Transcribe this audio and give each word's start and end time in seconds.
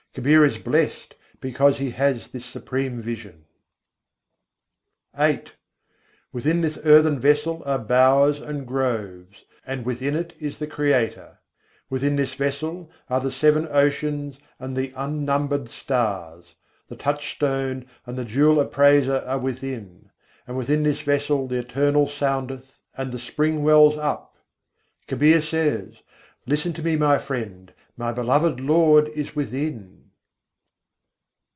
Kabîr 0.13 0.45
is 0.45 0.57
blest 0.57 1.15
because 1.39 1.77
he 1.77 1.91
has 1.91 2.27
this 2.27 2.45
supreme 2.45 3.01
vision! 3.01 3.45
VIII 5.15 5.15
I. 5.15 5.25
101. 5.27 5.27
is 5.31 5.33
ghat 5.39 5.39
antar 5.39 5.39
bâg 5.39 5.47
bagîce 5.47 6.33
Within 6.33 6.61
this 6.61 6.77
earthen 6.83 7.19
vessel 7.21 7.63
are 7.65 7.77
bowers 7.79 8.41
and 8.41 8.67
groves, 8.67 9.45
and 9.65 9.85
within 9.85 10.17
it 10.17 10.33
is 10.37 10.59
the 10.59 10.67
Creator: 10.67 11.39
Within 11.89 12.17
this 12.17 12.33
vessel 12.33 12.91
are 13.09 13.21
the 13.21 13.31
seven 13.31 13.69
oceans 13.69 14.37
and 14.59 14.75
the 14.75 14.91
unnumbered 14.97 15.69
stars. 15.69 16.55
The 16.89 16.97
touchstone 16.97 17.85
and 18.05 18.17
the 18.17 18.25
jewel 18.25 18.59
appraiser 18.59 19.23
are 19.25 19.39
within; 19.39 20.11
And 20.45 20.57
within 20.57 20.83
this 20.83 20.99
vessel 20.99 21.47
the 21.47 21.55
Eternal 21.59 22.09
soundeth, 22.09 22.81
and 22.97 23.13
the 23.13 23.17
spring 23.19 23.63
wells 23.63 23.95
up. 23.95 24.35
Kabîr 25.07 25.41
says: 25.41 25.95
"Listen 26.45 26.73
to 26.73 26.83
me, 26.83 26.97
my 26.97 27.17
Friend! 27.17 27.73
My 27.95 28.11
beloved 28.11 28.59
Lord 28.59 29.07
is 29.07 29.37
within." 29.37 29.99